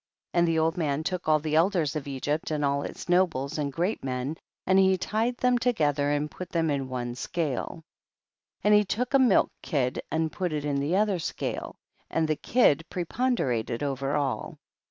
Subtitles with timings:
[0.33, 0.39] 13.
[0.39, 3.71] And the old man took all the elders of Egypt and all its nobles and
[3.71, 4.35] great men,
[4.65, 7.83] and he lied them to gether and put them in one scale.
[8.63, 8.63] 14.
[8.63, 11.75] And he took a milk kid and put it into the other scale,
[12.09, 14.57] and the kid preponderated over all.